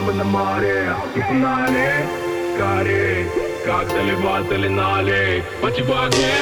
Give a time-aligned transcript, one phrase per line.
[0.00, 2.06] мы на море Погнали,
[2.54, 3.26] скорей
[3.64, 5.42] Как доливатели налей
[5.82, 6.34] в огне,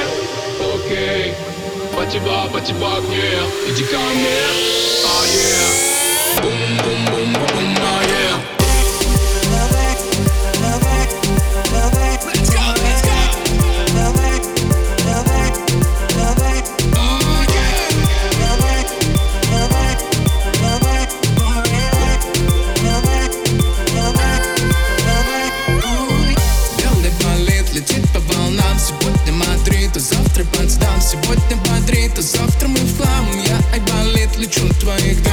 [0.59, 1.33] окей.
[1.95, 2.19] Пати
[2.73, 3.29] в огне
[3.69, 4.39] Иди ко мне,
[5.05, 5.97] а yeah
[6.41, 7.36] Бум-бум-бум-бум,
[32.37, 35.23] завтра мы в хлам Я айболит, лечу твоих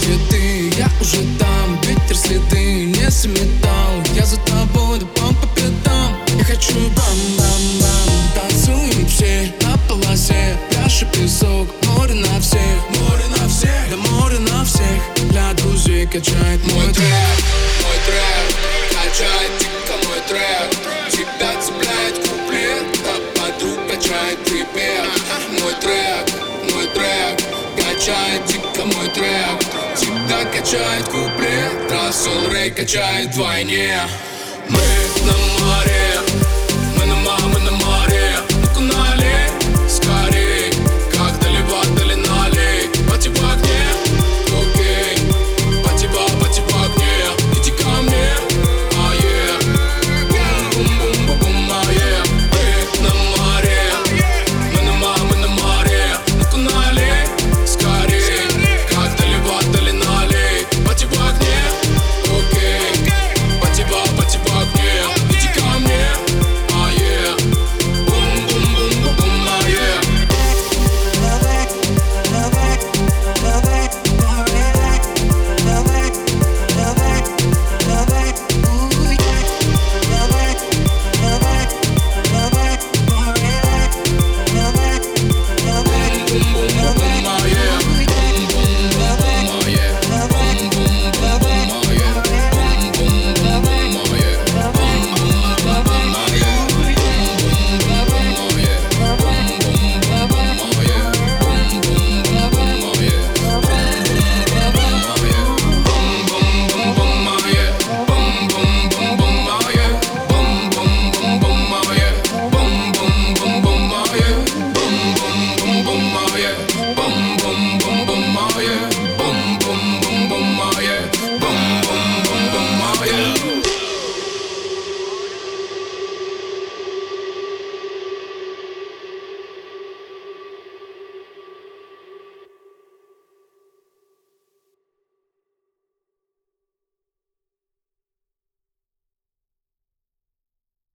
[0.00, 1.78] где ты, я уже там.
[1.82, 6.16] Ветер следы не заметал Я за тобой, да бам по пятам.
[6.36, 8.10] Я хочу бам-бам-бам.
[8.34, 10.58] Танцуем все на полосе.
[10.70, 12.78] Пляж и песок, море на всех.
[12.90, 15.00] Море на всех, да море на всех.
[15.30, 17.36] Для друзей качает мой трек.
[17.82, 18.48] Мой трек,
[18.90, 20.70] качает дико мой трек.
[21.10, 25.06] Тебя цепляет куплет, да подруг качает припев.
[25.60, 27.40] Мой трек, мой трек.
[27.76, 29.69] Качает дико мой трек
[30.70, 33.98] качает куплет Рассел Рэй качает вдвойне
[34.68, 34.78] Мы
[35.26, 36.12] на море